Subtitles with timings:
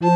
[0.00, 0.08] や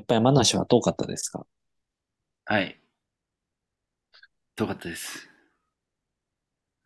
[0.00, 1.46] っぱ山梨は遠かったですか？
[2.46, 2.80] はい。
[4.54, 5.28] 遠かったです。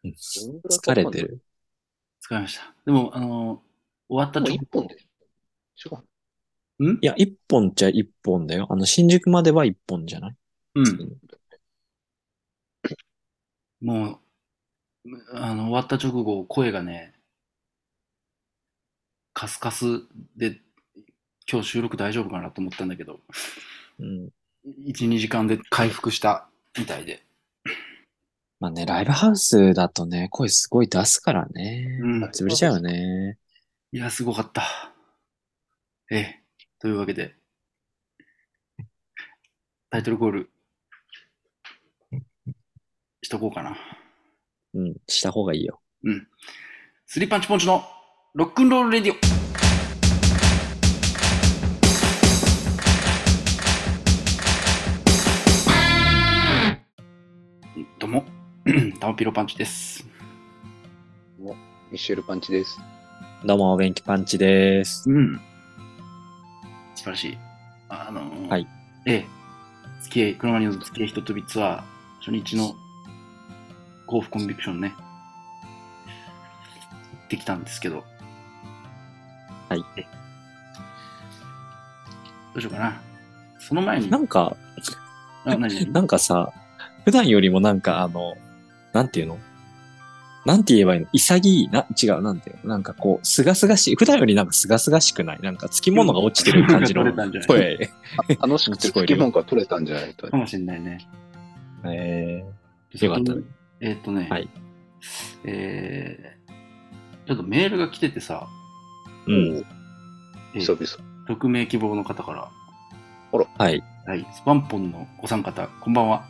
[0.05, 1.41] 疲れてる。
[2.27, 2.75] 疲れました。
[2.85, 3.63] でも、あの、
[4.09, 4.97] 終わったもう直一本で。
[4.97, 5.89] 違
[6.81, 6.93] う。
[6.95, 6.99] ん？
[7.01, 8.67] いや、一本っちゃ一本だよ。
[8.71, 10.37] あの、新宿までは一本じゃない？
[10.75, 10.87] うん。
[13.81, 14.21] も
[15.05, 17.15] う、あの、終わった直後、声がね、
[19.33, 20.03] カスカス
[20.37, 20.61] で、
[21.51, 23.21] 今日収録大丈夫かなと思ったんだけど、
[23.99, 24.29] うん。
[24.87, 26.49] 1、2時間で回復した
[26.79, 27.23] みたいで。
[28.61, 31.99] まあね、ライブハウスだとね、声すごい出すからね。
[32.03, 33.39] うん潰れちゃうよね。
[33.93, 34.93] いや、すごかった。
[36.11, 36.43] ええ。
[36.79, 37.35] というわけで、
[39.89, 40.51] タイトルコール、し
[43.31, 43.77] とこうかな。
[44.75, 45.81] うん、した方がいいよ。
[46.05, 46.27] うん。
[47.07, 47.85] スリーパンチポンチの
[48.35, 49.17] ロックンロールレディオ。
[58.01, 58.25] どうも、
[58.99, 60.05] タマピロパンチです。
[61.93, 62.79] ミシェルパンチです。
[63.45, 65.09] どうも、お元気パンチです。
[65.09, 65.41] うん。
[66.97, 67.39] 素晴らしい。
[67.89, 68.67] あのーはい。
[69.07, 69.27] ええ。
[70.03, 71.83] 付き合い、車にの付き合いひととびツアー、
[72.21, 72.75] 初日の
[74.11, 74.93] 甲府コンビクションね、
[77.13, 78.03] 行ってきたんですけど。
[79.69, 80.03] はいえ。
[80.03, 80.09] ど
[82.57, 83.01] うしようかな。
[83.61, 84.57] その前に、なんか、
[85.45, 86.53] なんかさ、
[87.05, 88.37] 普段よりもなんかあの、
[88.93, 89.39] なんていうの？
[90.45, 91.07] なんて言えばいいの？
[91.13, 92.71] 潔いな、違う、なんていうの？
[92.71, 93.95] なんかこう、すがすがしい。
[93.95, 95.41] 普段よりなんかすがすがしくない？
[95.41, 97.05] なんかつきものが落ちてる感じの
[97.47, 97.91] 声。
[98.41, 100.37] あ楽しくてつきもんが取れたんじゃないとか。
[100.37, 101.07] もしれないね。
[101.85, 103.43] えー、よかったね。
[103.81, 104.49] えーっとね、はい
[105.45, 108.49] えー、ちょっとメールが来ててさ、
[109.27, 109.65] うん。
[110.55, 111.11] えー久々。
[111.27, 112.51] 匿名希望の方から、
[113.33, 113.83] はい。
[114.05, 116.25] はい、スパンポンのお三方、こんばんは。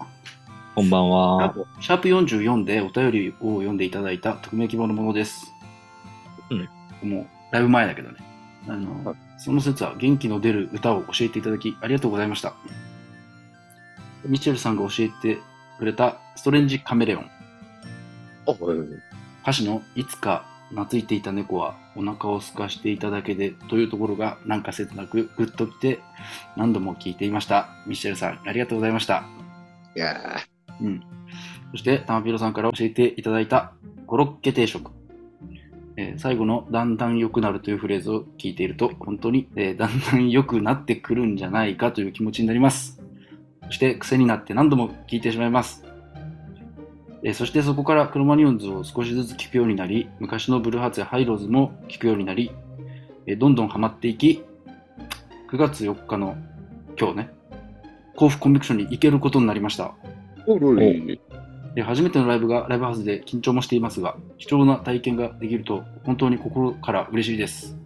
[0.74, 1.54] こんばんは。
[1.80, 5.50] シャープ44でお便りを読んでいただいた匿名希望のものです。
[7.02, 8.16] もう、だいぶ前だけどね。
[8.68, 12.52] あの、はいその説は元気の出る歌を教えていただきありがとうございました。
[14.26, 15.38] ミッチェルさんが教えて
[15.78, 17.30] くれたストレンジカメレオン。
[19.42, 26.00] 歌詞のいつか懐いていた猫はお腹を空かしていただけでというところがなんか切なくグッときて
[26.56, 27.68] 何度も聞いていました。
[27.86, 29.24] ミッシェルさんありがとうございました。
[29.96, 30.16] いや
[30.80, 31.02] うん。
[31.72, 33.72] そして、たまぴろさんから教えていただいた
[34.06, 34.90] コロッケ定食。
[35.96, 43.00] えー最後のだんだん良くなるというフレーズを聞いていると、本当に、えー だんだん良くなってくるんじゃないかという気持ちになります。
[43.66, 45.84] そして、癖になって何度も聞いてしまいます。
[47.22, 52.50] えーそしてそこからクロマニオンズを少しずつ聞くようになり、昔のブルーハーツやハイローズも聞くようになり、
[53.26, 54.42] えーどんどんハマっていき、
[55.50, 56.36] 9月4日の
[56.98, 57.30] 今日ね、
[58.16, 59.94] 甲府コンビクションに行けることになりました。
[61.74, 67.76] で初めてのライブがライブハウスで緊張もしていますが、貴重な体験ができると本当に心から嬉しいです。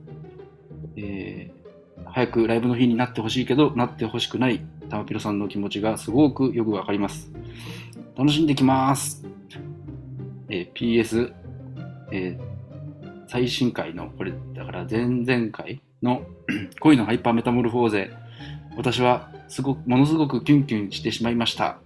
[0.97, 1.65] えー
[2.07, 7.33] 早くライブの日になってほしいけど、なってほしくないタマピロさんの気持ちがすごくよくわかります。
[8.17, 9.24] 楽しんできます。
[10.55, 11.33] えー PS、
[12.13, 12.55] えー
[13.27, 16.23] 最新回の、これ、だから前々回の
[16.79, 18.11] 恋のハイパーメタモルフォーゼ、
[18.77, 21.79] 私はすごく、ものすごくキュンキュンしてしまいました。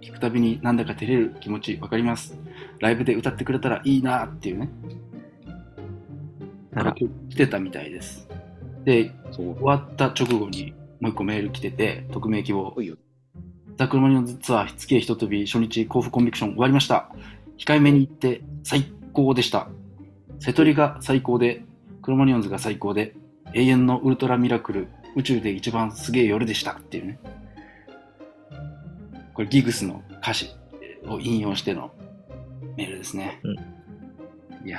[0.00, 2.38] 聞くたびになんだか照れる気持ちわかります。
[2.78, 4.68] ライブで歌ってくれたらいいなっていうね。
[6.74, 8.28] あら来てたみたいです。
[8.84, 9.10] で。
[9.32, 12.76] 終わった直後にもう一個メール来てて、匿名希望。
[13.76, 17.10] ザ・クロマニオンズツアー、火付けひととび初日甲府コンビクション終わりました。
[17.60, 19.68] 控えめに行って最高でした。
[20.38, 21.62] 瀬戸りが最高で、
[22.00, 23.14] クロマニオンズが最高で、
[23.52, 27.18] 永遠のウルトラミラクル、宇宙で一番すげえ夜でしたっていうね。
[29.34, 30.48] これギグスの歌詞
[31.06, 31.92] を引用しての
[32.76, 33.40] メールですね。
[33.42, 33.56] うん
[34.66, 34.78] いや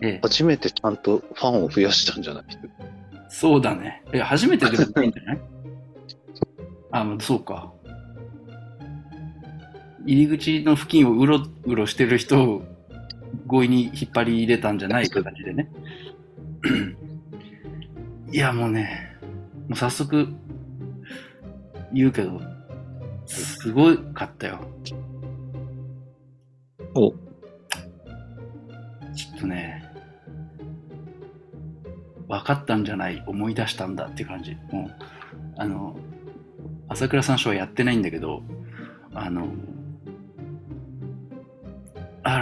[0.00, 2.44] ーええ、初めてちゃんとファンを増やしたんじゃない？
[3.28, 4.02] そうだね。
[4.12, 5.38] え、初めてでもないんじゃない？
[6.92, 7.72] あ、まあそうか。
[10.04, 12.62] 入り口の付近をうろうろしてる人を
[13.48, 15.70] 強引に引っ張り入れたんじゃない形でね。
[18.32, 19.16] いや、もうね、
[19.68, 20.28] もう早速
[21.92, 22.40] 言うけど、
[23.26, 24.60] すごかったよ。
[26.94, 27.16] お、ちょ
[29.36, 29.90] っとね、
[32.28, 34.56] 分かったんじゃない、思い出したんだって感じ。
[34.70, 34.94] もう、
[35.56, 35.96] あの、
[36.88, 38.42] 朝倉さんショーはやってないんだけど、
[39.14, 39.46] あの、あ、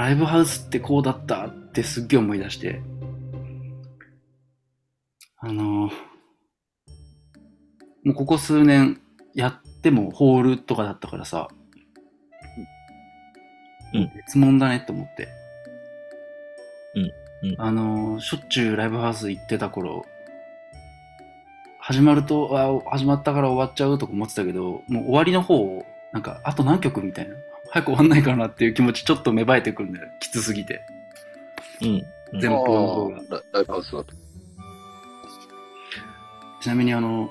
[0.01, 2.81] ライブハウスってこうだったってすっげえ思い出して、
[5.37, 5.91] あの、も
[8.07, 8.99] うここ数年
[9.35, 11.49] やってもホールとかだったからさ、
[13.93, 15.29] うん別物だねって思って。
[16.95, 20.07] うんうんあの、しょっちゅうライブハウス行ってた頃、
[21.79, 27.37] 始まると、あ、始まったから終わっちゃうとか思ってたけど、もう終わりの方を、なんか、あと何曲みたいな。
[27.71, 30.09] 早く終わんないかなっていう気持ちちょっと芽生えてくるんだよ。
[30.21, 30.81] きつすぎて。
[31.83, 31.89] うん。
[31.89, 32.05] うん
[32.41, 33.17] 前方の方が。
[33.17, 34.15] ラライブハウスだと。
[36.61, 37.31] ちなみにあの、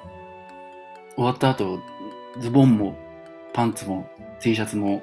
[1.16, 1.80] 終わった後、
[2.40, 2.98] ズボンも
[3.54, 4.10] パンツも
[4.40, 5.02] T シャツも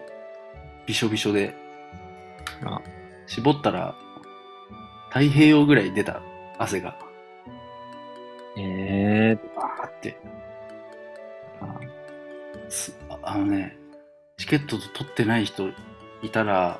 [0.87, 1.55] びしょびしょで、
[2.65, 2.81] あ
[3.27, 3.95] 絞ったら
[5.09, 6.23] 太平洋ぐらい出た
[6.59, 6.97] 汗が、
[8.57, 10.19] えバーって。
[13.09, 13.77] ああのね、
[14.47, 15.71] チケット取ってない人
[16.23, 16.79] いたら、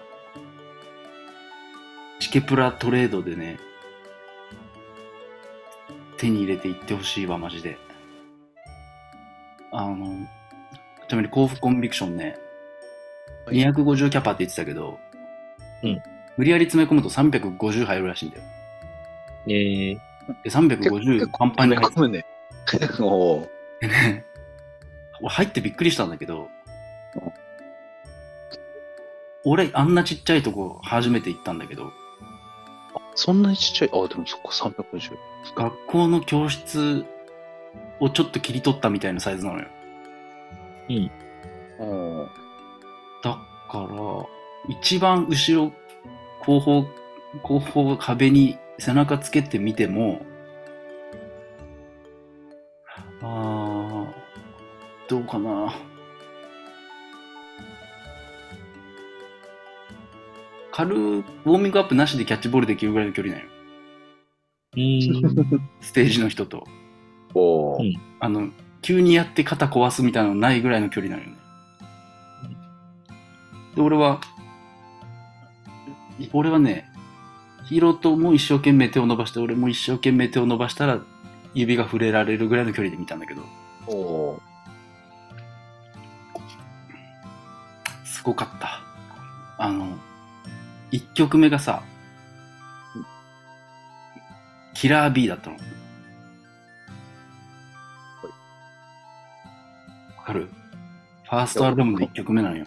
[2.21, 3.59] チケプラトレードでね、
[6.17, 7.77] 手に入れていってほしいわ、マジで。
[9.73, 10.29] あの、
[11.09, 12.39] ちなみに甲府コンビクションね、
[13.47, 15.01] はい250キャパって言ってたけど、
[15.83, 16.01] うん
[16.37, 18.43] 無理やり詰め込むと350入るらしいんだよ。
[19.49, 19.97] ー、えー、
[20.45, 22.25] で、結350パンパンに入って込むね。
[25.21, 26.56] お入ってびっくりしたんだけどうん、
[29.49, 31.93] 俺あんなちっちゃいとこ初めて行ったんだけど、
[33.15, 33.91] そんなにちっちゃい？
[33.93, 35.17] あ、でもそっか、350。
[35.55, 37.07] 学校の教室
[38.01, 39.67] をちょっと切り取ったみたいなサイズなのよ。
[40.91, 41.11] うん。
[43.23, 43.39] だ
[43.71, 43.87] から、
[44.69, 45.73] 一番後ろ、
[46.41, 46.85] 後方、
[47.43, 50.21] 後方壁に背中つけてみても、
[53.23, 54.07] あー、
[55.09, 55.73] どうかな。
[60.77, 63.51] 軽いウォーミングアップなしでキャッチボールできるぐらいの距離なのよ。
[65.81, 66.67] ステージの人と。
[67.35, 67.79] お
[68.21, 68.51] あの、
[68.83, 71.37] 急にやって肩壊すみたいなのないぐらいの距離なのよね。
[73.75, 74.21] で、俺は、
[76.35, 76.91] 俺はね、
[77.65, 81.01] ヒーローとも一生懸命手を伸ばして、俺も一生懸命手を伸ばしたら、
[81.55, 83.41] 指が触れられるぐらいの距離で見たんだけど、
[83.87, 84.41] おー
[88.05, 88.76] すごかった。
[90.91, 91.83] 一曲目がさ、
[94.75, 95.57] キラー B だったの。
[95.57, 95.61] わ
[100.25, 100.49] かる？
[101.25, 102.67] ファーストアルバムの一曲目なのよ。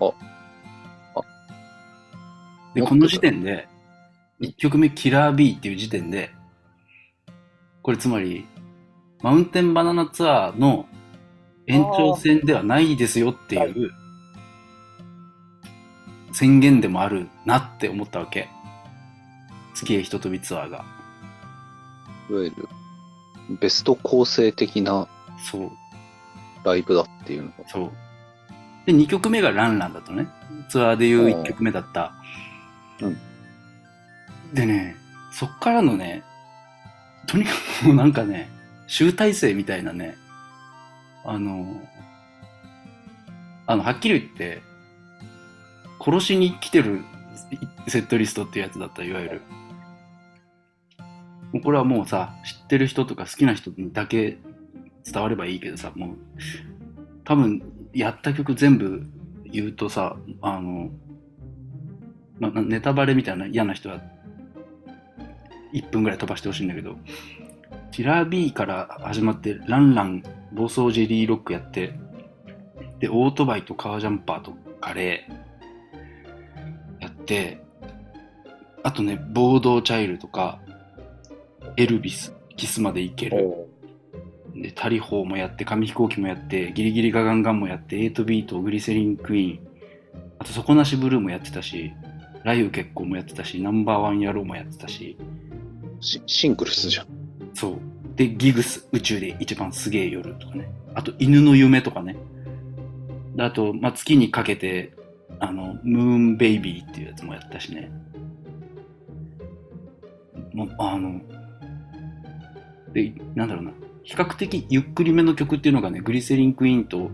[0.00, 0.10] あ
[1.16, 1.22] あ
[2.74, 3.68] で、この時点で、
[4.40, 6.30] 一曲目キラー B っていう時点で、
[7.82, 8.46] これつまり、
[9.22, 10.86] マウンテンバナナツアーの
[11.66, 13.92] 延長戦ではないですよっていう
[16.32, 18.48] 宣言でもあるなって思ったわけ。
[19.74, 20.84] 月へひととびツアーが。
[22.30, 22.68] いわゆる、
[23.60, 25.08] ベスト構成的な
[25.50, 25.70] そう、
[26.64, 27.68] ライブだっていうのが。
[27.68, 27.92] そう。
[28.86, 30.28] で、2曲目がランランだったのね。
[30.68, 32.14] ツアーでいう1曲目だった。
[33.00, 33.18] うん
[34.52, 34.96] でね、
[35.30, 36.22] そっからのね、
[37.26, 38.50] とにかくもうなんかね、
[38.86, 40.16] 集大成みたいなね、
[41.24, 41.80] あの、
[43.66, 44.62] あの、はっきり言って、
[46.04, 47.04] 殺しに来てる
[47.86, 49.42] セットリストっていうやつだった、いわゆる。
[51.62, 54.38] これはもうさ、知ってる人とか好きな人にだけ
[55.04, 56.16] 伝わればいいけどさ、もう、
[57.24, 57.62] 多分、
[57.94, 59.06] やった曲全部
[59.44, 60.90] 言うとさ、あの、
[62.40, 64.00] ま、ネタバレみたいな嫌な人は、
[65.72, 66.96] 1分ぐらい飛ばしてほしいんだけど、
[67.92, 71.94] キラー B から始まって、ランラン、暴走ジェリーロックやって、
[72.98, 75.51] で、オートバイとカージャンパーとカレー
[77.32, 77.58] て、
[78.82, 80.58] あとね、ボードチャイルとか、
[81.78, 83.38] エルビス、キスまでいける。
[83.38, 83.68] お
[84.54, 89.60] で、タリホーもやって、紙飛行機もやって、ギリギリガガンガンもやって、8ビート、グリセリンクイーン、
[90.38, 91.92] あと底なしブルーもやってたし、
[92.44, 95.16] ラユ結婚もやってたし、ナンバーワン野郎もやってたし、
[96.00, 97.06] シシングルスじゃん。
[97.54, 97.78] そう。
[98.16, 100.70] で、ギグス、宇宙で一番すげえ夜とかね。
[100.94, 102.16] あと、犬の夢とかね。
[103.36, 104.92] であと、まあ、月にかけて、
[105.42, 107.90] あの、ムーンベイビーっていうやつもやったしね。
[110.54, 111.20] もう、あの、
[112.92, 113.72] で、なんだろうな。
[114.04, 117.10] 比較的ゆっくりめの曲っていうのがね、グリセリンクイーンと、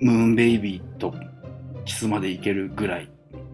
[0.00, 1.14] ムーンベイビーと
[1.84, 3.10] キスまでいけるぐらい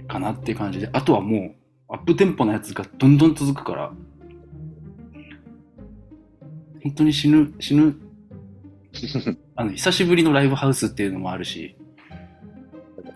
[0.06, 1.56] かなって感じで、あとはも
[1.90, 3.92] う、アップテンポなやつがどんどん続くから、
[6.84, 7.96] 本当に死ぬ、死ぬ
[9.56, 11.74] あの、久しぶりのライブハウスっていうのもあるし、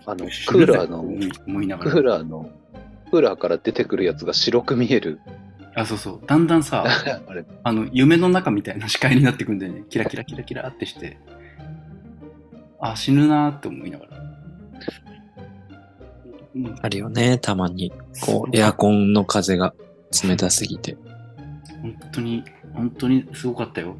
[0.05, 1.95] あの、クーラーの、うん思いながクら。
[1.95, 2.49] ーラーの、
[3.11, 5.19] クーラーから出てくるやつが白く見える。
[5.75, 6.21] あ、そうそう。
[6.25, 6.83] だんだんさ、
[7.27, 9.83] あれ、あの、夢の中みたいな視界になってくんだよね。
[9.89, 11.17] キラキラキラキラってして。
[12.79, 14.17] あ、死ぬなーって思いながら。
[16.53, 17.93] うんあるよね、たまに。
[18.21, 19.73] こう、エアコンの風が
[20.27, 20.97] 冷たすぎて。
[21.81, 22.43] 本当に、
[22.73, 23.95] 本当にすごかったよ。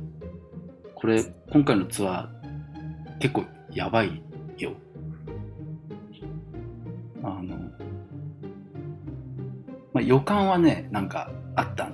[0.95, 4.21] これ、今回のツアー、結構やばい
[4.57, 4.73] よ。
[7.23, 7.57] あの、
[9.93, 11.93] まあ、予感はね、なんかあったん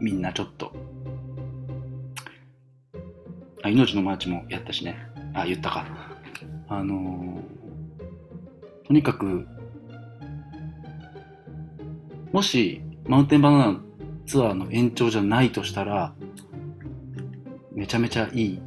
[0.00, 0.72] みんなちょっと。
[3.62, 4.96] あ、命のマーチもやったしね。
[5.34, 5.86] あ、言ったか。
[6.68, 7.58] あのー
[8.88, 9.46] とにかく、
[12.32, 13.80] もし、マウンテンバナナ
[14.24, 16.14] ツアーの延長じゃないとしたら、
[17.70, 18.62] めちゃめちゃい、い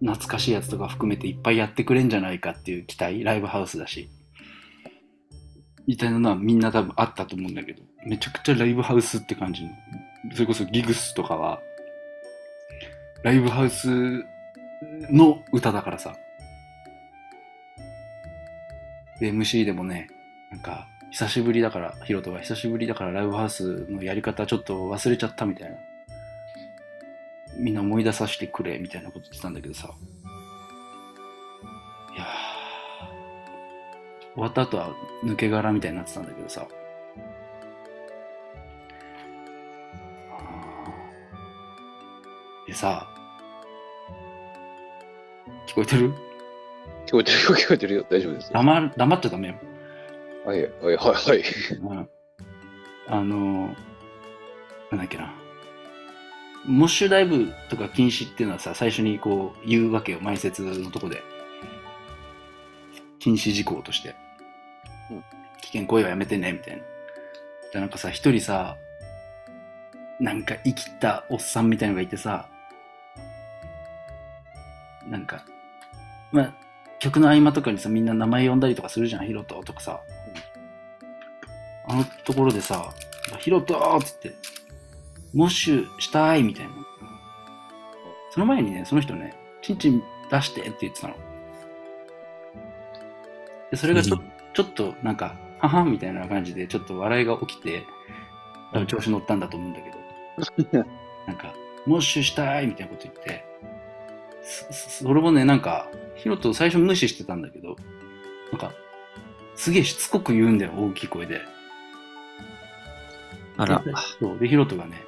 [0.00, 4.08] 懐かしいやつとか含めていっぱいやってくれんじゃないかっていう期待、ライブハウスだし。
[5.86, 9.70] みたいなのはみんな多分あったと思うんだけど、めちゃくちゃライブハウスって感じの。
[10.34, 11.60] それこそギグスとかは、
[13.22, 13.88] ライブハウス
[15.10, 16.14] の歌だからさ。
[19.20, 20.08] で、MC でもね、
[20.50, 25.76] なんか、久しぶりだから、ヒロトが久しぶりだからライブハウスのやり方ちょっと忘れちゃったみたいな。
[27.58, 29.90] みんな思い出させてくれみたいなこと言ってたんだけどさ。
[32.14, 32.28] いやー
[34.34, 36.66] 終わった後は抜け殻みたいになってたんだけどさ。
[42.66, 43.08] でさ、
[45.66, 46.12] 聞こえてる？
[47.06, 48.06] 聞こえてるよ、聞こえてるよ。
[48.08, 48.52] 大丈夫です。
[48.52, 49.54] は黙る黙っちゃダメよ。
[50.44, 51.42] い、はい、はい、はい。
[51.82, 52.08] うん
[53.10, 53.74] あの、
[54.90, 55.32] なんだっけな。
[56.66, 61.22] モッシュダイブとか禁止っていうのはさ、最初にこう言うわけよ、前説のとこで。
[63.18, 64.14] 禁止事項として。
[65.10, 65.24] うん
[65.60, 66.82] 危険行為はやめてね、みたいな。
[67.72, 68.76] でなんかさ、一人さ、
[70.18, 72.48] なんか生きったおっさんみたいのがいてさ、
[75.06, 75.44] なんか、
[76.32, 76.54] まあ、
[76.98, 80.00] 曲の合間とかにさ、みんな名前呼んだりとかするじゃん、ヒロトとかさ。
[81.86, 82.92] あのところでさ、
[83.38, 84.34] ヒロトーっつって、
[85.34, 86.72] モッシュしたいみたいな。
[88.30, 91.14] その前にね、その人ね、チンチン出してって言ってたの。
[93.70, 97.84] で、それがちょ,、うんちょっとなんか、ははんみたいな感じで、ちょっと笑いが起きて、
[98.72, 100.84] 多分調子乗ったんだと思うんだけど、
[101.26, 101.54] なんか、
[101.86, 103.44] モッシュしたいみたいなこと言って、
[104.42, 107.76] それもね、なんか、ヒロト最初無視してたんだけど、
[108.50, 108.72] なんか、
[109.54, 111.42] すげえしつこく言うんだよ、大きい声で。
[113.56, 113.82] あら、
[114.20, 114.38] そう。
[114.38, 115.02] で、ヒロトがね、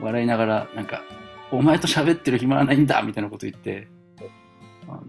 [0.00, 1.02] 笑いながら、なんか、
[1.50, 3.88] お前と喋ってる暇はないんだみたいなこと言って、
[4.86, 5.02] あの、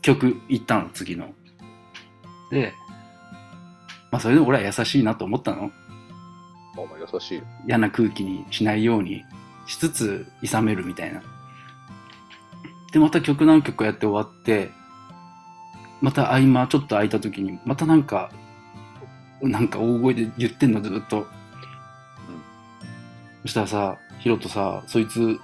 [0.00, 1.32] 曲行ったの、次の。
[2.50, 2.72] で、
[4.10, 5.64] まあ、それでも俺は優しいなと思ったの。
[5.64, 7.44] あ、まあ、優しいよ。
[7.66, 9.24] 嫌な空気にしないように
[9.66, 11.22] しつつ、諌めるみたいな。
[12.92, 14.70] で、また曲何曲かやって終わって、
[16.00, 18.30] また合間ちょっと空いた時に、またなんか、
[19.42, 21.26] なんか大声で言ってんの、ずっと。
[23.44, 25.38] そしたらさ、ヒロとさ、そいつ、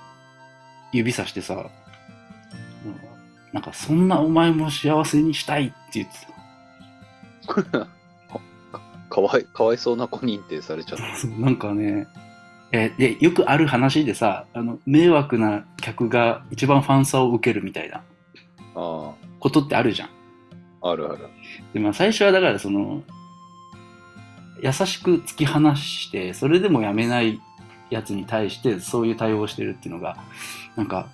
[0.92, 3.00] 指さしてさ、うん
[3.52, 7.88] なんか、そんなお前も幸せにしたいって言ってた。
[9.11, 11.26] かわい、かわいそうな子認定されちゃった。
[11.26, 12.07] なんかね、
[12.73, 18.02] えで、よくある話でさ、あの、迷惑な客が一番ファンサを受けるみたいな
[18.76, 20.09] あことってあるじゃん。
[20.83, 21.28] あ、あるある。
[21.75, 23.02] で、まあ最初はだからその、
[24.62, 27.40] 優しく突き放して、それでもやめない
[27.91, 30.17] やつに対してそういう対応をしてるっていうのが、
[30.77, 31.09] なんか、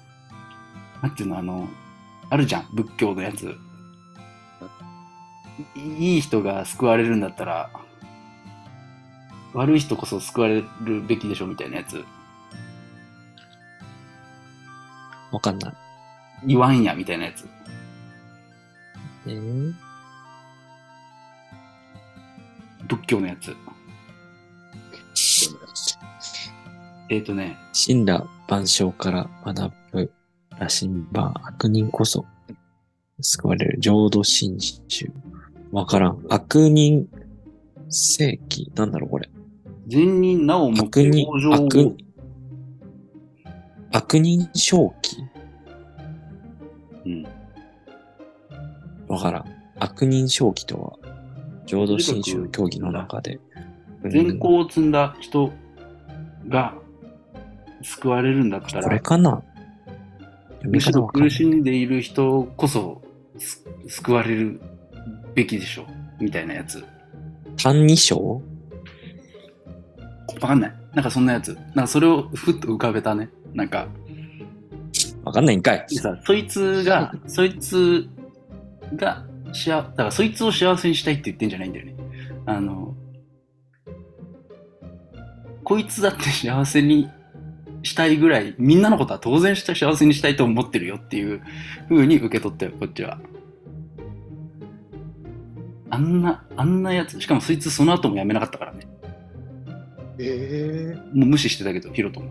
[1.03, 1.69] なんていうの、あの、
[2.31, 3.57] あるじゃん、仏教のやつ。
[5.75, 7.71] いいい人が救われるんだったら、
[9.55, 12.05] 悪い人こそ救われるべきでしょみたいなやつ。
[15.33, 15.75] わかんない。
[16.47, 17.49] 言わんやみたいなやつ。
[19.27, 19.75] えー、
[22.87, 23.57] 仏教のやつ。
[27.09, 30.13] えっ、とね、死んだ万象から学ぶ
[30.59, 32.25] 羅針盤悪人こそ
[33.21, 35.13] 救われる浄土真宗。
[35.73, 36.25] わからん。
[36.29, 37.09] 悪人
[37.89, 39.29] 正規なんだろうこれ。
[39.87, 41.97] 善人なおも悪人悪、
[43.93, 45.17] 悪人正気
[47.05, 47.27] うん。
[49.07, 49.45] わからん。
[49.79, 50.99] 悪人正気とは、
[51.67, 53.39] 浄土真宗の教義の中で。
[54.05, 55.53] 善行を積んだ人
[56.49, 56.75] が
[57.83, 59.43] 救われるんだったこれら、かな？
[60.65, 63.03] むしろ苦しんでいる人こそ
[63.39, 64.61] す救われる
[65.35, 65.87] べきでしょ、
[66.21, 66.85] みたいなやつ。
[67.57, 68.43] 単二章
[70.41, 70.75] わかんない。
[70.95, 71.55] なんかそんなやつ。
[71.55, 73.29] なんかそれをふっと浮かべたね。
[73.55, 73.87] なんか、
[75.25, 75.87] わかんないんかい。
[75.89, 78.09] でさ、そいつが、そいつ
[78.95, 81.97] が、しあ、だからそいつを幸せにしたいって言ってんじゃないんだよね。
[82.47, 82.95] あの、
[85.65, 87.09] こいつだって幸せに
[87.87, 91.43] したいぐらい、みんなのことは当然した幸せにしたいと思ってるよっていう
[91.89, 93.19] 風に受け取ったよ、こっちは。
[95.89, 98.87] あんな、あんなやつ、しかもそいつその後も辞めなかったからね。
[100.19, 102.31] ええもう無視してたけど、ヒロトも。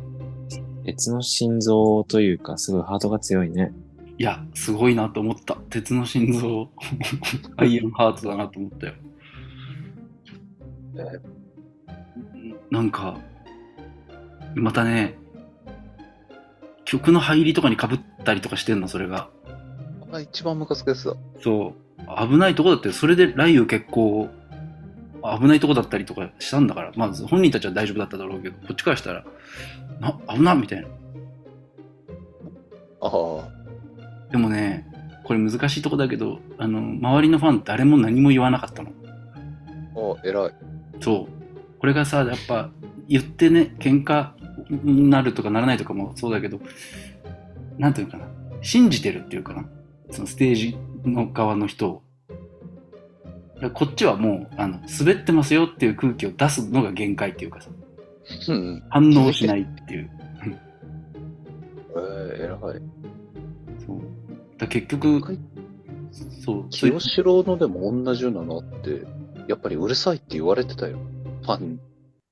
[0.86, 3.74] 鉄の心臓というか、すごいハートが強いね。
[4.18, 5.56] いや、すごいなと思った。
[5.70, 6.70] 鉄の心臓、
[7.58, 8.94] アイアンハートだなと思ったよ。
[12.72, 13.18] なんか、
[14.56, 15.16] またね、
[16.86, 19.30] 曲の入りとかに被ったりとかしてんの、それが。
[20.12, 21.16] あ一番ムカつくやつだ。
[21.44, 22.30] そう。
[22.30, 24.30] 危ないとこだって、それで雷雨結構、
[25.40, 29.26] 危ないとこだったりとかしたんだから、まず本人たちは大丈夫だっただろうけど、こっちからしたら、
[30.00, 30.88] な、危なみたいな。
[33.02, 34.32] ああ。
[34.32, 34.86] でもね、
[35.24, 38.92] これ難しいとこだけど、あの、周りのファン誰も何も言わなかったの。
[39.96, 40.54] あ偉い。
[41.02, 41.80] そう。
[41.80, 42.70] これがさ、やっぱ
[43.08, 46.60] 言ってね、喧嘩になるとかならないとかもそうだけど、
[47.78, 48.28] なんていうのかな。
[48.62, 49.66] 信じてるっていうかな。
[50.12, 52.02] そのステージの側の人を。
[53.74, 57.70] こっちはもう、あの、滑ってますよっていう空気を出すのが限界っていうかさ、
[58.50, 58.84] うん。
[58.90, 60.10] 反応しないっていう。
[61.98, 62.82] えー、偉い。
[63.86, 64.02] そう。
[64.58, 65.40] だ結局、
[66.44, 69.04] そう、清志郎のでも同じようなのあって、
[69.48, 70.98] やっぱりうるさいって言われてたよ。
[71.44, 71.80] ファンに。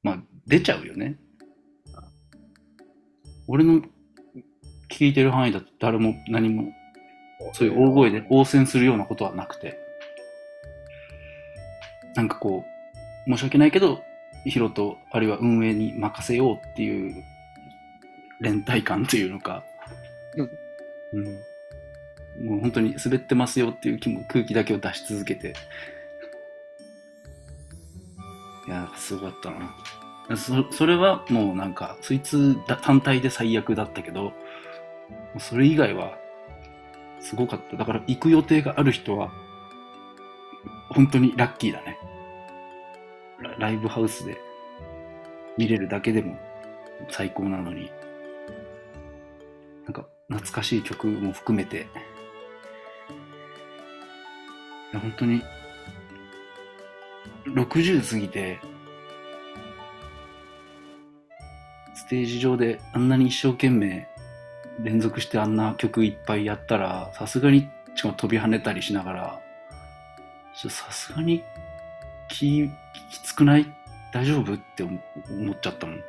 [0.02, 1.20] まあ、出ちゃうよね。
[3.48, 3.82] 俺の
[4.90, 6.72] 聞いてる範囲だと誰も何も、
[7.54, 9.80] そういう大声で応戦するようなことはなくて、
[12.16, 12.64] なんかこ
[13.28, 14.04] う、申し訳ないけど、
[14.46, 17.24] ヒロと、あるいは運営に任せようっていう
[18.40, 19.64] 連帯感というのか、
[21.14, 21.26] うん。
[22.46, 25.54] もう本当に滑ってますよっていう気も空気だけを出し続けて、
[28.68, 29.76] いや、すごかったな。
[30.36, 34.34] そそれはもうなんか、そいつだ単体で最悪だったけど、
[35.38, 36.18] それ以外は
[37.20, 37.78] すごかった。
[37.78, 39.32] だから行く予定がある人は、
[40.90, 41.98] 本当にラッキーだね。
[43.58, 44.38] ライブハウスで
[45.58, 46.38] 見れるだけでも
[47.10, 47.92] 最高なのに、
[49.86, 51.88] なんか懐かしい曲も含めて、
[54.94, 55.42] 本当に
[57.46, 58.60] 60過ぎて、
[62.04, 64.10] ステージ上であんなに一生懸命
[64.82, 69.40] 連続してあんな曲いっぱいやったら、さすがに、しかも飛び跳ねたりしながら、
[70.54, 71.44] さすがに
[72.30, 72.70] 気、
[73.10, 73.74] きつくない？
[74.12, 74.54] 大丈夫？
[74.54, 75.00] って思
[75.54, 76.04] っちゃったもん。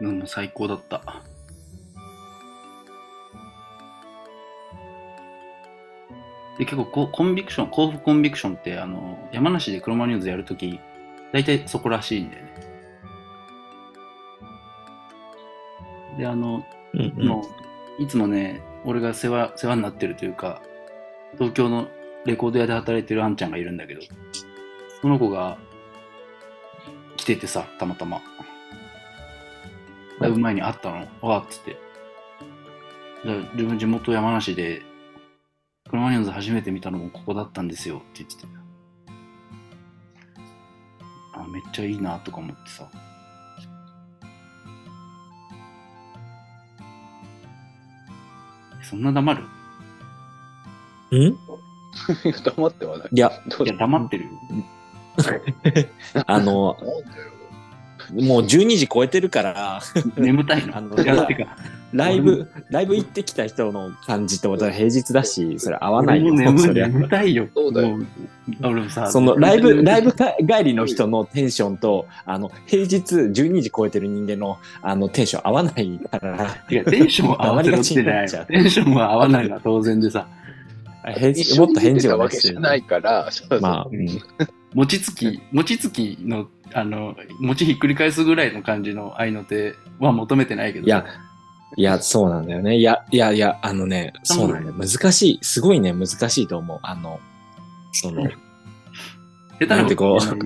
[0.00, 1.22] うん、最高だった。
[6.62, 10.78] で結構こうコンビクション、甲府コンビクションってあの山梨でクロマニューズやるとき、
[11.32, 12.52] 大体そこらしいんだよね。
[16.18, 17.26] で、あの、うんうん。
[17.26, 17.44] も
[17.98, 20.62] ういつもね、俺が世話世話になってるというか、
[21.34, 21.88] 東京の
[22.26, 24.02] レコード屋で働いてるあんちゃんがいるんだけど、
[25.00, 25.58] その子が
[27.16, 28.20] 来ててさ、たまたま。
[30.20, 31.76] だいぶ前に会ったの、わーっつって。
[33.26, 34.91] だ自分地元山梨で、
[35.92, 38.46] クロマニョンズ初めて見たのもここだったんですよって言ってて。
[41.34, 42.88] あ、めっちゃいいなとか思ってさ。
[48.88, 49.42] そんな黙る？
[51.18, 51.36] ん？
[52.42, 53.08] 黙ってはない。
[53.12, 53.30] いや、
[53.62, 54.30] いや、黙ってるよ。
[56.26, 56.78] あの。
[58.14, 59.82] もう12時超えてるから、
[60.16, 60.74] 眠たいの？
[60.74, 61.54] あのいやてか
[61.92, 66.32] ライブ、ライブ行ってきた人の感じってことは平日だし、それ合わないよ。
[66.32, 66.88] 俺も眠そりゃ。
[66.88, 67.48] 眠たいよ。
[67.54, 67.96] そうだよ。
[67.96, 68.06] もう
[68.62, 78.28] 俺もさ、そのライブ、ライブか帰りの人のテンションと、あの、平日12時超えてる人間の、あの、テンション合わないから、いや、テンションは合わせろってない。
[78.28, 80.26] テンションは合わないのは当然でさ、
[81.04, 83.60] 平日、もっと返事たわけじゃないから、そうそう。
[83.60, 84.08] まあ、うん。
[84.74, 90.86] 餅つき、餅つきの、あの、餅ひっくり返すぐらいの感じの愛の手は求めてないけど。
[90.86, 91.04] いや、
[91.76, 92.76] いや、そうなんだよね。
[92.76, 94.74] いや、いや、いや、あのね、そうなんだよ。
[94.74, 95.38] 難しい。
[95.42, 96.78] すごいね、難しいと思う。
[96.82, 97.18] あの、
[97.92, 98.30] その、下
[99.60, 100.44] 手なてこう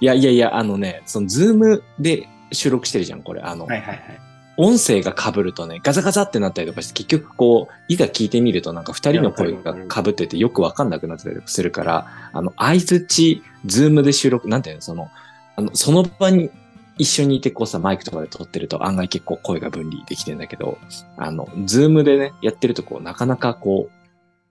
[0.00, 3.40] いやいやいや、あのね、そのズームで収録してるじゃん、これ。
[3.40, 4.20] あの、はいはいはい。
[4.56, 15.10] 音声が被るとね、ガザガザってなったりとかして、結局こう、いざ聞いてみるとなんか二人の声が被っててよくわかんなくなってたりするから、あの、相づち、ズームで収録、なんていうの、その、
[15.56, 16.50] あの、その場に
[16.96, 20.78] 一緒にいてこうさ、マイクとかで撮ってると案外結構声が分離できてんだけど、
[21.16, 23.88] あの、ズームでね、やってるとこう、なかなかこ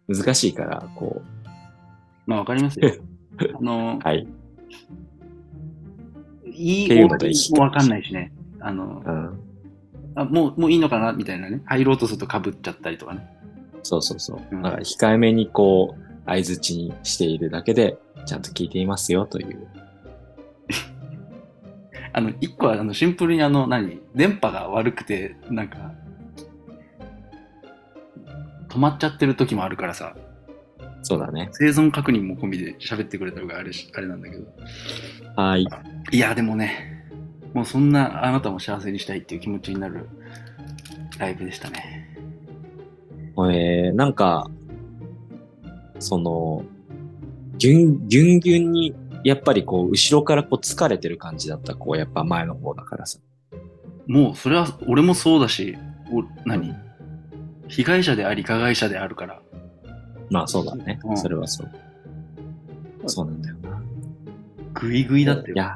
[0.08, 1.22] う、難しいから、こ
[2.26, 2.92] まあわかりますよ。
[3.60, 4.28] あのう、、はい。
[6.46, 8.32] いいっていうのでもわかんないしね。
[8.60, 9.40] あのう、ん。
[10.16, 11.62] あもう、もういいのかなみたいなね。
[11.66, 13.28] 入ろうとすると被っちゃったりとかね。
[13.84, 14.40] そうそうそう。
[14.52, 19.68] うんだから控えめにこう、相づちにしているだけで、ちゃんと聞いていますよという。
[22.14, 24.00] あの、一個は、あの、シンプルにあの、何？
[24.16, 25.94] 電波が悪くて、なんか、
[28.70, 30.16] 止まっちゃってる時もあるからさ、
[31.04, 31.50] そうだね。
[31.52, 34.46] 生存確認も込みで喋ってくれたのがあれしあれなんだけど。
[35.36, 35.68] はい。
[36.12, 37.06] いや、でもね、
[37.54, 40.08] もうそんなあなたも幸せにしたいっていう気持ちになる
[41.20, 42.18] ライブでしたね。
[43.38, 44.50] えー、なんか、
[46.00, 46.64] その、
[47.58, 53.20] ギュン、ギュンギュンに、やっぱりこう、後ろからこう疲れてる感じだった、こう、やっぱ前の方だからさ。
[54.08, 55.78] もう、それは俺もそうだし、
[56.12, 56.76] お何？
[57.70, 59.42] 被害者であり加害者であるから。
[60.30, 61.14] まあそうだねう。
[61.14, 61.72] んそれはそう。
[63.08, 63.82] そうなんだよな。
[64.74, 65.76] グイグイだっていや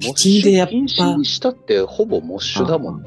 [0.00, 3.02] 口でやっぱに、したってほぼモッシュだもん。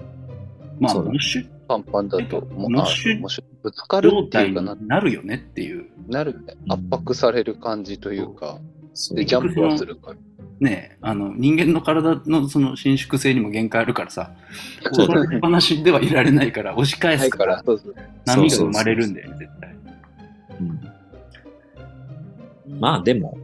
[0.79, 2.41] まあ、そうだモッシュパンパンだと。
[2.41, 5.85] もモッシュあモッシュぶつかる状っていうかな、なるよねっていう。
[6.07, 6.55] なるね。
[6.65, 8.61] うん圧迫される感じというか、そう
[9.15, 10.17] で、ジャンプはするから。
[10.59, 14.31] ねえ、あの、人間の体のその伸縮性にも限界あるからさ、
[14.91, 19.75] そうだ押されっぱなしではいられないから、押し返すからら、そうそう波が生まれるんだよね、絶対。
[20.61, 20.79] うん
[22.79, 23.37] まあでも、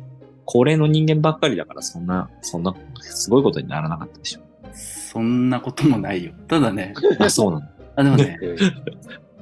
[0.46, 4.42] 高齢の人間ばっかりだから、そんな、そんな、すごいことにならなかったでしょ。
[4.74, 6.34] そんなこともないよ。
[6.48, 7.66] ただね、あ、そうなの。
[7.96, 8.56] あ、でもね、え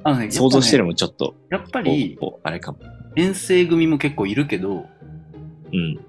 [0.04, 2.78] あのね、想像してるももちょっと、やっぱこりあれかも。
[3.14, 4.86] 遠征組も結構いるけど、
[5.72, 6.00] うん。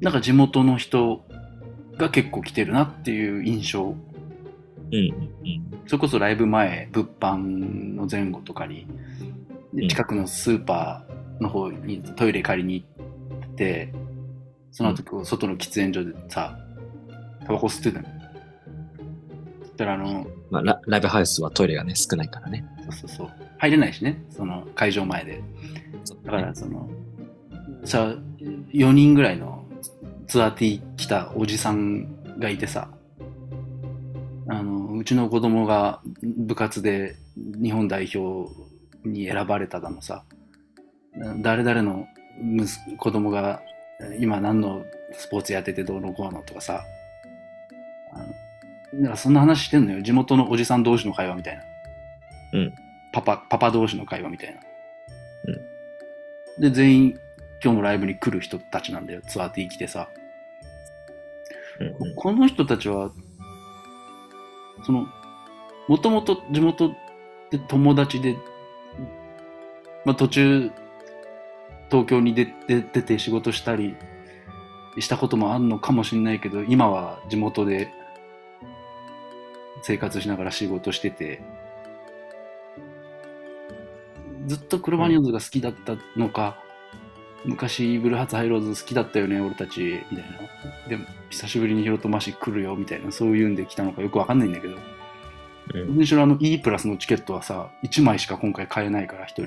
[0.00, 1.24] なんか地元の人
[1.96, 3.82] が結構来てるなっていう印象。
[3.84, 3.94] う
[4.90, 4.94] ん。
[4.94, 5.80] うん。
[5.86, 7.36] それこそライブ前、物販
[7.94, 8.86] の前後とかに、
[9.88, 12.84] 近くのスーパーの方にトイレ借りに
[13.40, 13.92] 行って、
[14.70, 16.58] その後こう外の喫煙所でさ、
[17.46, 18.16] タバコ吸ってたの。
[19.76, 22.64] たらあの、まあラ、ライブハウスはトイレがね、少ないからね。
[22.82, 25.42] そうそうそう、入れないしね、その会場前で。
[26.24, 26.88] だかねらその、
[27.84, 28.16] さ、
[28.76, 29.64] 4人ぐらいの
[30.28, 32.90] ツアーティー来たおじさんがいてさ、
[34.48, 38.50] あの、うちの子供が部活で日本代表
[39.08, 40.24] に選ばれただのさ、
[41.38, 42.06] 誰々の
[42.38, 43.62] 息子子供が
[44.20, 46.84] 今何のスポーツやっててどうのこうのとかさ、
[48.12, 50.02] あのなんかそんな話してんのよ。
[50.02, 51.62] 地元のおじさん同士の会話みたいな。
[52.60, 52.74] うん。
[53.12, 54.60] パパ、パパ同士の会話みたいな。
[56.58, 57.18] で、全員
[57.62, 59.22] 今日のライブに来る人たちなんだよ。
[59.26, 60.08] ツアーティー来てさ。
[61.80, 63.10] うんうんこの人たちは、
[64.84, 65.06] その、
[65.88, 66.90] もともと地元
[67.50, 68.36] で友達で、
[70.04, 70.70] まあ途中、
[71.90, 73.94] 東京に出て出て仕事したり
[74.98, 77.88] したこともあんのかもしれないけど、今は地元で
[79.82, 81.42] 生活しながら仕事してて、
[84.46, 86.62] ずっとクロマニオンズが好きだったのか、
[87.44, 90.88] 昔ブルーハーツハイローズ好きだったよね、俺たち、みたいな。
[90.88, 99.42] でも、久しぶりにヒロトマシ来るよ、みたいな、そういうんで来たのかよくわかんないんだけど、うんむしろあの E プラスのチケットはさ、1枚しか今回買えないから、1人。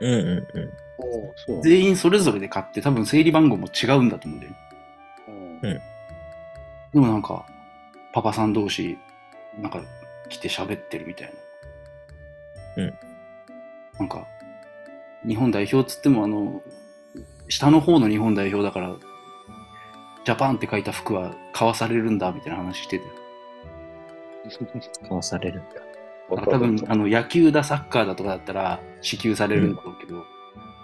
[0.00, 1.62] うんうんうん。
[1.62, 4.52] 全員それぞれで買って、多分整理番号も違うんだと思うんだよ
[5.62, 5.80] うん
[6.92, 7.44] でもなんか、
[8.12, 8.96] パパさん同士、
[9.60, 9.82] なんか
[10.28, 11.32] 来て喋ってるみたい
[12.76, 12.84] な。
[12.84, 12.94] うん。
[13.98, 14.26] なんか、
[15.26, 16.62] 日本代表っつってもあの、
[17.48, 18.96] 下の方の日本代表だから、
[20.24, 23.04] ジャパンって書いた服は買わされるんだみたいな話してて。
[25.02, 26.36] 買わされるんだ。
[26.36, 30.24] なんか多分、あの、野球だ、サッカーだとかだったら支給されるんだろうけど、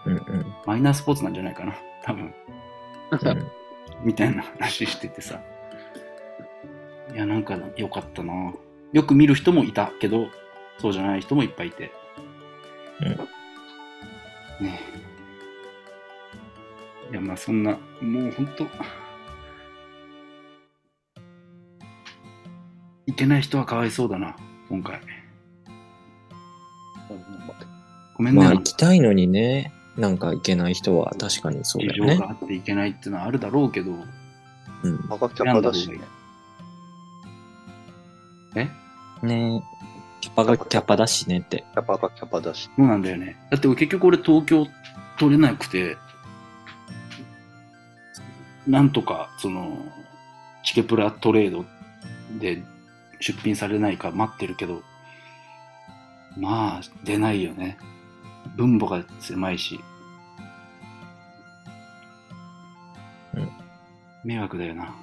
[0.06, 0.54] うんうん。
[0.66, 1.76] マイナースポーツなんじゃないかな。
[2.02, 2.24] 多分。
[2.24, 2.32] うん
[4.02, 5.40] みたいな話しててさ。
[7.12, 8.52] いや、なんか良かったな。
[8.92, 10.28] よく見る人もいたけど、
[10.78, 11.92] そうじゃない人もいっぱいいて。
[14.64, 14.80] ね
[17.10, 17.12] え。
[17.12, 18.66] いや、まあそんな、もうほんと、
[23.06, 24.34] いけない人はかわいそうだな、
[24.68, 25.00] 今回。
[28.16, 28.40] ごめんね。
[28.40, 32.30] まあ行きたいのにね、なんか行けない人は確かにそうだよね事情が。
[32.30, 33.92] あっていけないっていうのはあるだろうけど、
[34.82, 34.98] うん。
[35.08, 36.00] パがキャパだしね。
[38.56, 38.68] え？
[39.26, 39.62] ね
[40.24, 41.64] キャパがキャパだしねって。
[41.74, 42.70] キャパがキャパだし。
[42.74, 43.36] そうなんだよね。
[43.50, 44.66] だって結局俺東京
[45.18, 45.98] 取れなくて、
[48.66, 49.76] なんとかその、
[50.64, 51.66] チケプラトレード
[52.40, 52.62] で
[53.20, 54.82] 出品されないか待ってるけど、
[56.38, 57.76] まあ出ないよね。
[58.56, 59.78] 分母が狭いし。
[63.34, 63.50] うん
[64.24, 64.94] 迷惑だよな。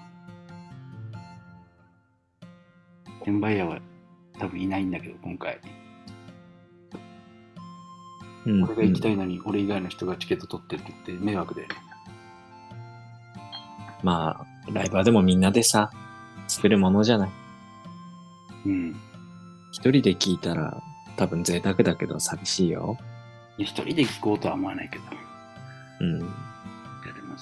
[3.21, 3.79] 転売屋は
[4.41, 5.59] 多分いないんだけど、今回。
[8.47, 8.63] うん。
[8.63, 11.75] 俺が行きたいのに、俺以外の人がチケット取ってるって迷惑だよね。
[14.01, 15.91] まあ、ライブはでもみんなでさ、
[16.47, 17.29] 作るものじゃない。
[18.65, 18.95] うん。
[19.71, 20.81] 一人で聞いたら
[21.17, 22.97] 多分贅沢だけど寂しいよ。
[23.59, 25.03] いや一人で聞こうとは思わないけど。
[25.03, 26.19] いうん。
[26.19, 26.25] や、
[27.13, 27.35] でも、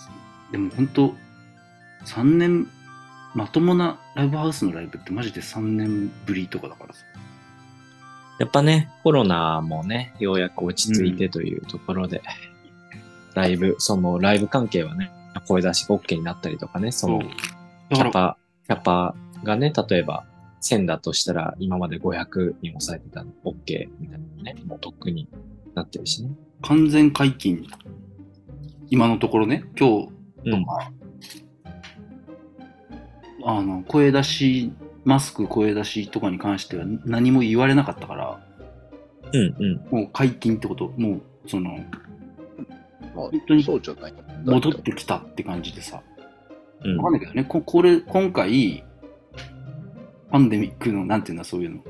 [0.52, 1.16] でも本当
[2.06, 2.68] 3年、
[3.36, 7.06] まともなライブハウスのライブってマジで3年ぶりとかだからさ。
[8.39, 12.22] やっぱね、コロナもね、ようやく落ち着いてというところで、
[13.36, 15.12] ライブ、そのライブ関係はね、
[15.48, 17.26] 声出しが OK になったりとかね、その、だ
[17.96, 20.26] キャパ、キャパがね、例えば
[20.62, 25.28] 1000だとしたら今まで500に抑えてたの OK みたいなね、もうとっくに
[25.76, 26.32] なってるしね。
[26.62, 27.68] 完全解禁。
[28.89, 30.10] 今のところね、今日
[30.46, 30.65] うん。
[30.65, 30.92] とか、
[33.58, 34.72] あの、声出し、
[35.06, 38.40] マスク声出しとかに関しては何も言われなかったから、
[39.34, 39.88] うんうん。
[39.90, 41.72] もう解禁ってこと、もう、その、
[43.16, 44.14] ま本当にあ、そうじゃない。
[44.46, 46.02] 戻ってきたって感じでさ。
[46.84, 48.84] うんわかんないけどね、ここれ、今回、
[50.32, 51.84] パンデミックの、なんていうんだ、そういうの。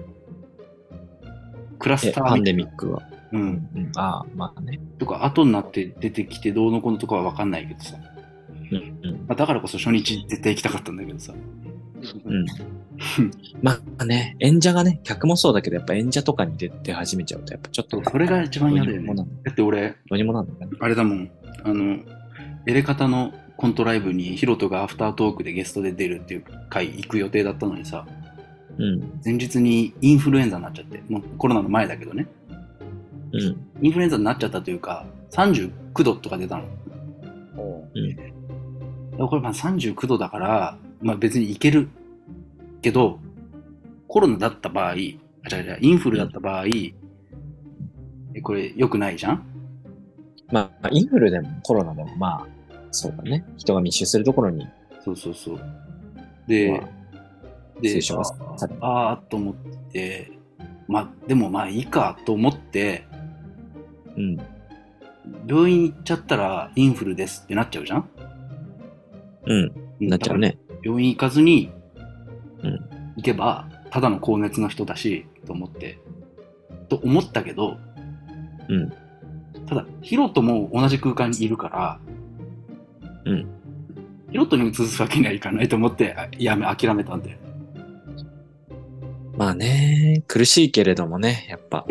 [1.78, 3.04] クラスえ、ターみたいなパンデミックは。
[3.34, 3.38] う。
[3.38, 3.92] うんん。
[3.96, 4.80] ああ、まあね。
[4.98, 7.98] とか、後になって出てきてどうのこうのとかはわかんないけどさ。
[8.72, 9.16] うんうん。
[9.28, 11.34] まあ、だからこそ初日絶対行きたかったんだけどさ。
[12.26, 12.46] うん。
[13.62, 19.16] まあね、演者がね、客もそうだけど、やっぱ演者とかに出て始めちゃうと、やっぱちょっと、それが一番嫌だよね。
[19.16, 20.78] だって俺、どうにもなんだよね。
[20.80, 21.32] あれだもん、
[21.64, 22.00] あの、
[22.66, 28.06] エレカタのコントライブにヒロトがアフタートークでゲストで出るっていう回行く予定だったのにさ、
[28.78, 29.20] うん。
[29.24, 32.28] 前日にインフルエンザになっちゃって、もうコロナの前だけどね。
[33.34, 33.58] うん。
[33.82, 35.72] インフルエンザになっちゃったというか、39
[36.04, 36.64] 度とか出たの。
[37.96, 38.39] うん。
[39.20, 41.90] でこれまあ39度だから、まあ別にいける
[42.82, 43.20] けど、
[44.08, 45.10] コロナだった場合、あ、違う
[45.50, 46.66] 違う、インフルだった場合、
[48.34, 49.44] えこれ良くないじゃん？
[50.52, 53.46] まあ、インフルでもコロナでも、まあ、そうだね。
[53.58, 54.68] 人が密集するところに、
[55.04, 55.60] そうそうそう。
[56.48, 56.90] で、まあ
[57.82, 58.00] で
[58.82, 59.56] ああーと思っ
[59.92, 60.32] て、
[60.88, 63.06] まあでもまあいいかと思って、
[64.16, 64.38] うん。
[65.46, 68.10] 病院行っちゃったらインフルですってなっちゃうじゃん？
[69.50, 70.08] うん。
[70.10, 70.58] なっちゃうね。
[70.82, 71.70] 病院行かずに、
[72.64, 72.80] うん
[73.18, 76.00] 行けば、ただの高熱の人だし、と思って、
[76.88, 77.78] と思ったけど、
[78.70, 78.94] うん。
[79.68, 82.00] ただ、ヒロトも同じ空間にいるから、
[83.26, 83.48] うん。
[84.32, 87.38] ヒロトに移すわけにはいかないと思って、あやめ、諦めたんで。
[89.38, 91.86] まあね、苦しいけれどもね、やっぱ。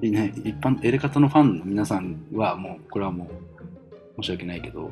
[0.00, 3.30] でね、一般、エレカタのファンの皆さんはもう、これはも
[4.18, 4.90] う、申し訳ないけど、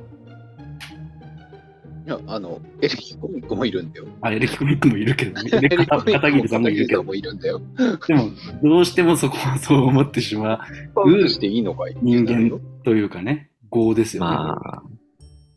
[2.07, 4.07] いや、あの、エレキコミックもいるんだよ。
[4.23, 5.51] あ、エレキコミックもいるけどね、
[5.87, 7.61] 片桐さんもいるけど、もいるんだよ。
[8.07, 8.31] でも、
[8.63, 14.31] どうしてもそこはそう思ってしまうしていいのかい人間というかね、業ですよね。
[14.31, 14.83] まあ、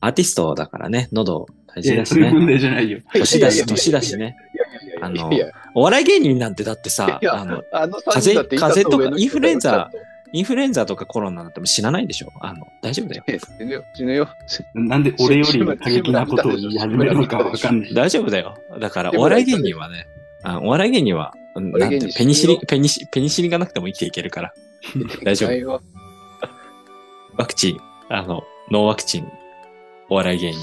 [0.02, 2.54] アーティストだからね、喉大事だしそういう問ね。
[2.54, 3.00] 題じゃないよ。
[3.14, 4.36] 年だし、いやいやいや年だしね。
[5.02, 5.30] ああの
[5.76, 7.62] お笑い芸人なんてだってさあの、
[8.06, 9.90] 風邪風邪とかインフルエンザ
[10.34, 12.32] インフルエンザとかコロナなんても知らないでしょ？
[12.42, 13.24] あの、大丈夫だよ。
[13.28, 14.28] え死ぬよ、死ぬよ。
[14.74, 17.94] なんで俺より過激なことを言い始めるのかわかんない。
[17.96, 18.58] 大丈夫だよ。
[18.80, 20.08] だから、お笑い芸人はね、
[20.44, 24.54] あお笑い芸人は、うんなんてペニシリペニシ、ペニシリンがなくても生きていけるから。
[25.24, 25.82] 大丈夫
[27.38, 29.28] ワクチン、あの、ノーワクチン、
[30.10, 30.60] お笑い芸人。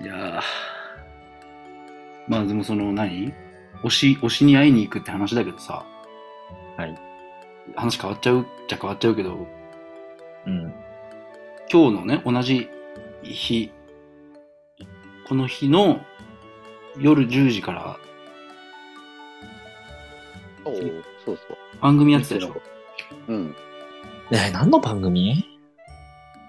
[0.02, 0.40] いやー
[2.26, 3.32] まあでもその何？
[3.82, 5.84] 推し、推しに会いに行くって話だけどさ。
[6.76, 6.98] はい。
[7.76, 9.46] 話変わっちゃうっちゃ変わっちゃうけど、
[10.46, 10.74] うん。
[11.72, 12.68] 今日のね、同じ
[13.22, 13.72] 日、
[15.28, 16.00] この日の
[16.98, 17.96] 夜10時から
[20.64, 20.74] そう
[21.24, 21.56] そうそう。
[21.80, 22.54] 番組やってたでしょ？
[23.28, 23.48] うん。
[24.30, 25.44] ねえ何の番組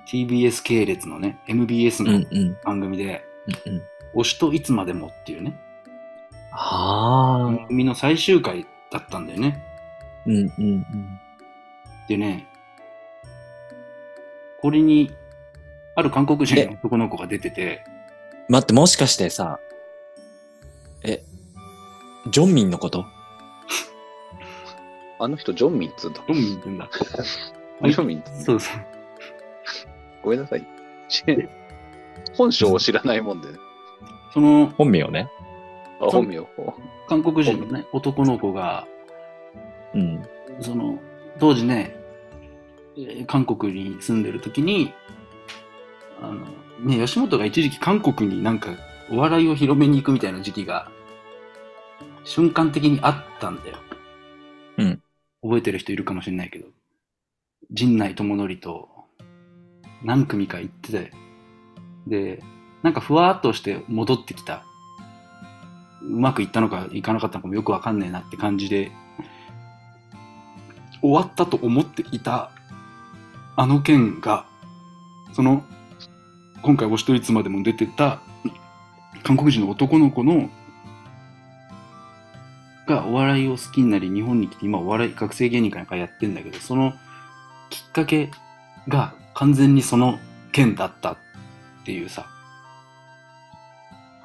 [0.07, 2.25] ?TBS 系列のね、MBS の。
[2.63, 3.23] 番組で、
[3.65, 4.21] うんうん。
[4.21, 5.59] 推しといつまでもっていうね、
[6.51, 7.55] ああ。
[7.55, 9.63] 番組の最終回だったんだよね。
[10.25, 10.85] うんうんうん。
[12.07, 12.47] でね、
[14.61, 15.11] これに
[15.95, 17.83] ある韓国人の男の子が出てて、
[18.49, 19.59] 待って、もしかしてさ、
[21.03, 21.23] え、
[22.31, 23.05] ジョンミンのこと？
[25.19, 26.21] あの人、ジョンミンっつうんだ。
[26.27, 26.89] ジョンミンって言うんだ。
[26.91, 28.81] ジョンミンっつうんだそうそう。
[30.23, 30.67] ごめんなさい。
[31.07, 31.23] し
[32.35, 33.57] 本性を知らないもんでね。
[34.33, 35.29] その本名ね。
[36.01, 36.39] あ、本名。
[37.07, 38.85] 韓国人のね、男の子が、
[39.95, 40.27] うん。
[40.61, 40.99] その、
[41.39, 41.95] 当時ね、
[42.97, 44.93] えー韓国に住んでる時に、
[46.21, 46.45] あの、
[46.85, 48.69] ね、吉本が一時期韓国になんか
[49.09, 50.89] お笑いを広めに行くみたいな時期が、
[52.23, 53.77] 瞬間的にあったんだよ。
[54.77, 55.01] うん。
[55.41, 56.67] 覚えてる人いるかもしれないけど、
[57.71, 58.89] 陣内智則と
[60.03, 61.11] 何組か行ってて、
[62.07, 62.43] で、
[62.83, 64.63] なんかふわーっとして戻ってきた。
[66.01, 68.91] うまくいったのかいかなかったのかもよくわかんねえなって感じで、
[71.09, 72.51] 終わったと思っていた
[73.55, 74.45] あの件が、
[75.33, 75.63] その、
[76.61, 78.19] 今回お一人つまでも出てた
[79.23, 80.49] 韓国人の男の子の
[82.87, 86.93] がお笑いを好きになり日本に来て今お笑い学生芸人かなんかやってんだけどその
[87.69, 88.31] きっかけ
[88.87, 90.19] が完全にその
[90.51, 91.17] 件だったっ
[91.85, 92.27] ていうさ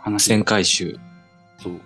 [0.02, 0.32] 話。
[0.32, 0.98] 旋回収、
[1.58, 1.80] そう。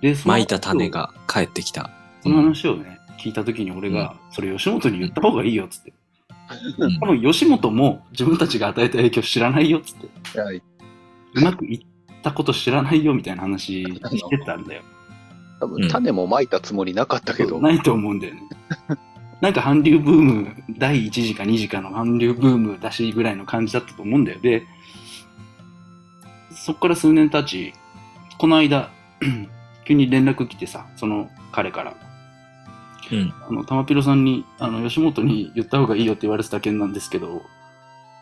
[0.00, 1.90] でその撒いた種が帰ってきた。
[2.22, 2.93] その話をね、
[3.24, 5.90] 聞いた時に俺が、それ吉本に言った方がいいよっつって。
[6.78, 10.06] うん多分吉本も自分たちが与えた影響知らないよっつって。
[10.06, 14.82] いや、うまくいったこと知らないよみたいな話してたんだよ。
[14.88, 14.94] うん
[15.60, 18.42] 多分種もまいたつもりなかったけど、ないと思うんだよね。
[19.40, 24.40] なんか韓流ブーム、第1次か2次かの韓流ブームだしぐらいの感じだったと思うんだよ。
[24.40, 24.66] で、
[26.50, 27.72] そっから数年経ち、
[28.38, 28.90] この間、
[29.86, 32.03] 急に連絡来てさ、その彼から。
[33.12, 33.34] うん。
[33.48, 37.42] あの、玉ピロさんに、あの、吉本に言った方がいいよって言われてた件なんですけど、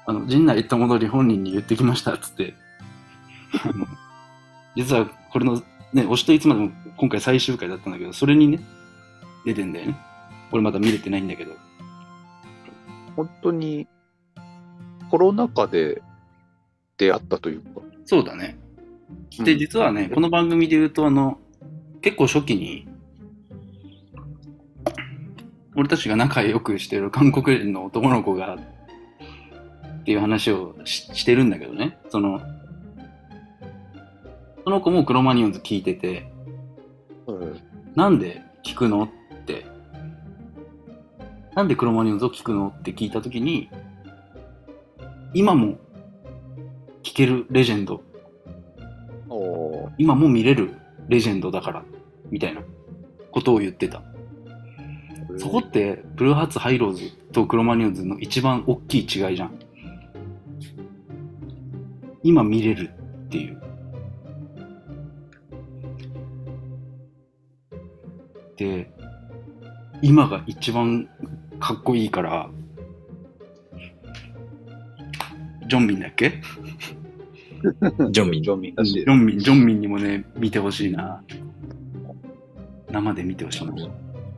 [0.07, 2.55] あの、陣内行ったものに本人に言ってきました、つって。
[4.77, 8.61] 実は、これの、ね、推しといつまでも今回最終回だったんだけど、それにね、
[9.45, 9.97] 出てんだよね。
[10.51, 11.53] 俺まだ見れてないんだけど。
[13.17, 13.87] 本当に
[15.11, 16.01] コロナ禍で
[16.97, 17.83] 出会ったというか。
[18.07, 18.57] そうだね。
[19.45, 21.39] で、うん実はね、この番組で言うと、あの、
[22.01, 22.89] 結構初期に、
[25.77, 31.99] 俺たちが仲良くしてる韓国人の男の子が、っていう話をししてるんだけどね。
[32.09, 32.41] その、
[34.65, 36.31] その子もクロマニオンズ聞いてて、
[37.27, 37.61] うん
[37.95, 39.09] なんで聞くのっ
[39.45, 39.67] て、
[41.55, 43.69] なんでクロマニオンズを聞くのって聞いたときに、
[45.35, 45.79] 今も
[47.03, 48.03] 聞けるレジェンド
[49.99, 50.75] 今も見れる
[51.09, 51.85] レジェンドだから、
[52.31, 52.63] みたいな
[53.31, 54.03] ことを言ってた。
[55.39, 59.59] そこって、ブルーハーツハイローズとクロマニオンズの一番大きい違いじゃん。
[62.23, 62.91] 今見れる
[63.27, 63.61] っていう。
[68.57, 68.93] で、
[70.03, 71.09] 今が一番
[71.59, 72.49] かっこいいから、
[75.67, 76.43] ジョンミンだっけ？
[78.11, 78.51] ジョンミンジ。
[78.51, 79.01] ョンミンジ。
[79.01, 81.23] ョンミン、ジョンミンにもね、見てほしいな。
[82.91, 83.73] 生で見てほしいな。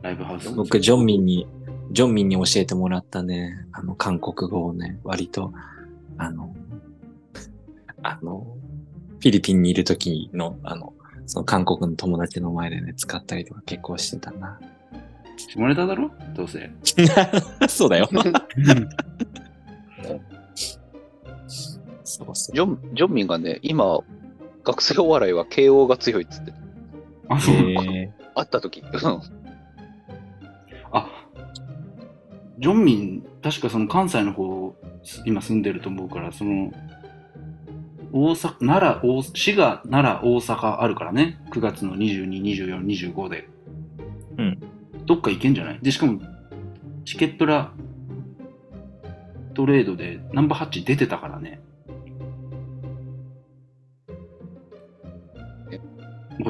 [0.05, 0.51] ライブハウス。
[0.53, 1.47] 僕、ジョンミンに、
[1.91, 5.51] ジョンミンに教えてもらったね、あの、韓国語をね、割と、
[6.17, 6.55] あの、
[8.03, 8.45] あの、
[9.19, 10.93] フィリピンにいる時の、あの、
[11.25, 14.59] その韓国の友達の前でね、使ったりとか結構してたな。
[15.37, 16.11] 下ネタだろ？
[16.35, 16.69] どうせ。
[17.67, 18.07] そうだよ。
[22.03, 22.55] そうそう。
[22.55, 23.99] ジョンジョンミンがね、今、
[24.63, 26.53] 学生お笑いは慶応が強いっつって。
[27.27, 27.55] あ、そう。
[27.55, 28.83] え会った時。
[32.59, 34.75] ジョンミン、確かその関西の方、
[35.25, 36.71] 今住んでると思うから、その、
[38.11, 41.41] 大阪、奈良、大滋賀、奈良、大阪あるからね。
[41.51, 43.49] 9月の22、24、25で。
[44.37, 44.59] うん。
[45.05, 45.79] どっか行けんじゃない？
[45.81, 46.21] で、しかも、
[47.03, 47.73] チケットラ
[49.53, 51.61] トレードでナンバーハッチ出てたからね。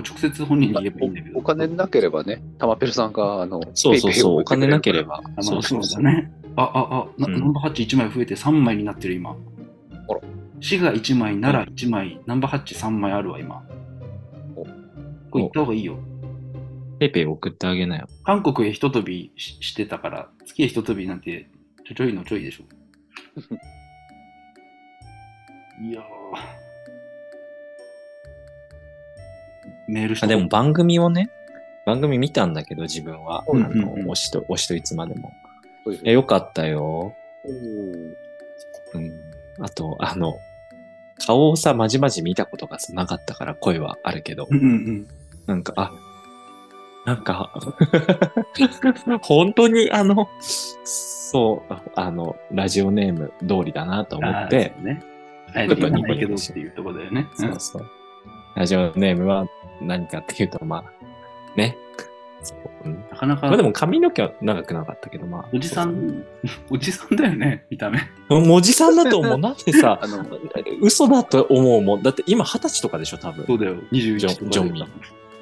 [0.02, 1.38] 直接本人に言えばいいんだけど。
[1.38, 5.18] おお金なければね、タマペルさんが、あの、そうそうそう、お金なければ。
[5.18, 6.04] あまあそうそうそう。
[6.04, 6.32] だね。
[6.56, 9.32] あ、あ、あ、なうんナンバーハッチ1枚増えて3枚になってる今。
[9.32, 9.40] あら
[10.62, 13.64] 滋賀1枚、奈良1枚、ナンバーハッチ3枚あるわ今。
[14.56, 14.64] お
[15.32, 15.98] これ行った方がいいよ。
[17.00, 18.08] ペイペイ送ってあげなよ。
[18.24, 21.50] 韓国へひと飛びししてたから、月へひと飛びなんて
[21.86, 22.64] ちょちょいのちょいでしょ。
[25.84, 26.65] いやー。
[29.88, 31.30] メールしたあでも番組をね、
[31.86, 33.44] 番組見たんだけど、自分は。
[33.48, 35.32] うんあの、推しと、推しといつまでも。
[36.04, 37.14] え、よかったよ。
[38.94, 39.12] うん。
[39.60, 40.40] あと、あの、
[41.26, 45.08] 顔をさ、まじまじ見たことがなかったから声はあるけどう、んうん
[45.46, 45.92] なんか、あ、
[47.06, 47.54] なんか、
[49.22, 54.26] 本当にあの、そう、ああの、ラジオネーム通りだなとうん。
[54.26, 55.04] 思ってあ、ー、そうね。
[55.54, 57.28] あえて言わないけどっていうところだよね。
[57.36, 57.86] そうそう。
[58.56, 59.46] ラジオネームは
[59.82, 61.78] 何かっていうと、まあ、ね。
[62.44, 65.46] そううんなかなかまあでも髪の毛は長くなかったけど、まあ。
[65.52, 66.24] おじさん、
[66.70, 68.00] おじさんだよね、見た目。
[68.30, 68.52] うん。
[68.52, 69.38] おじさんだと思う？
[69.40, 70.24] なんでさ あ、の、
[70.82, 72.04] 嘘だと思うもん。
[72.04, 73.46] だって今二十歳とかでしょ、多分。
[73.48, 74.82] そうだよ、21ジョとかジョンミ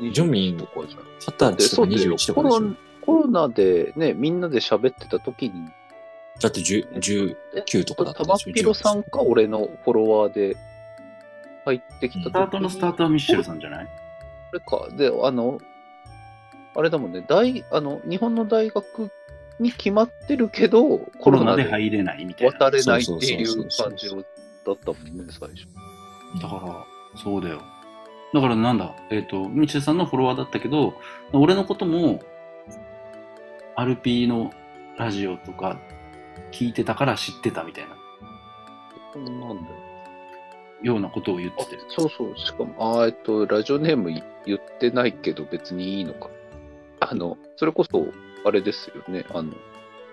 [0.10, 2.76] ンジョンミンとかじゃん二十歳とかで21とコかでしょロ。
[3.02, 5.68] コロナでね、みんなで喋ってた時に、
[6.40, 10.56] だって10 19とかだったたでしょまっぴろさんか俺のフォロワーで
[11.66, 13.88] 入ってきた時スタートのスタートはミッシェルさんじゃない？
[13.88, 14.03] あ
[14.54, 14.88] れか。
[14.96, 15.60] で、あの、
[16.76, 19.12] あれだもんね、大、あの、日本の大学
[19.60, 22.58] に決まってるけど、ココロナでで入れないみたいな。
[22.58, 25.68] 渡れないっていう感じだったもんね、最初。
[26.42, 26.86] だから、
[27.22, 27.62] そうだよ。
[28.34, 30.96] だからなんだ、えっ、と、ミッシェルさんのフォロワーだったけど、
[31.34, 32.22] 俺のことも、
[33.76, 34.52] アルピーの
[34.98, 35.80] ラジオとか
[36.52, 37.96] 聞いてたから知ってたみたいな、
[39.14, 39.83] そうなんだよ。
[40.84, 41.80] ようなことを言ってて。
[41.88, 46.30] そうそう、しかも、あーえっと、ラジオネームい言ってないけど別にいいのか。
[47.00, 48.06] あの、それこそ、
[48.46, 49.54] あれですよね、あの、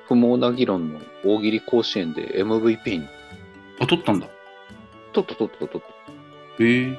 [0.08, 3.06] 不毛な議論の大喜利甲子園で MVP に、
[3.80, 4.28] あ、撮ったんだ。
[5.12, 5.82] とっととっととっ
[6.56, 6.62] と。
[6.62, 6.98] へえ。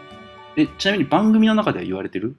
[0.57, 2.35] え、ちなみに番組の中では言われてる？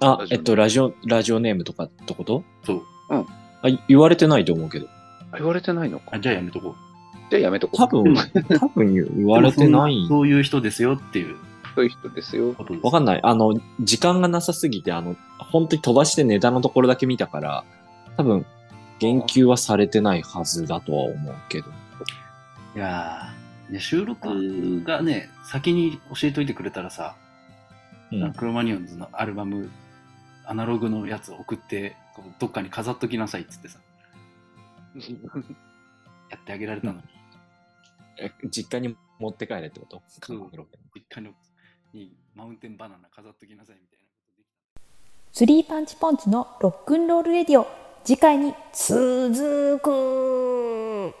[0.00, 2.42] あえっと、ラジオ、ラジオネームとかってこと？
[2.64, 2.82] そう。
[3.08, 3.24] あ、
[3.88, 4.88] 言われてないと思うけど。
[5.32, 6.20] あ言われてないのかあ。
[6.20, 6.85] じゃあやめとこう。
[7.30, 7.76] じゃあやめとこう。
[7.78, 8.14] 多分、
[8.58, 11.36] 多分言われてないそういう人ですよっていう
[11.76, 12.56] そういう人ですよ。
[12.82, 13.20] わかんない。
[13.22, 17.64] あの、時間がなさすぎて、あの、本当に飛ばしてネタのところだけ見たから、
[18.16, 18.46] 多分、
[18.98, 21.68] 言及はされてないはずだとは思うけど。
[22.74, 27.14] いやーいや収録がね、先に教えといてくれたらさ、
[28.10, 28.32] うん。
[28.32, 29.70] クロマニオンズのアルバム、
[30.46, 33.80] アナログのやつを送って、こうどっかに飾っときなさいっつってさ、
[36.30, 37.15] やってあげられたのに、え
[38.50, 40.02] 実家に持って帰れってこと？
[40.20, 40.58] 韓国で
[40.94, 41.32] 実家の
[41.92, 44.04] にマウンテンバナナ飾っときなさいみたいな。
[44.04, 47.66] ことできスリーパンチポンチのロックンロールレディオ。
[48.04, 51.14] 次回に続く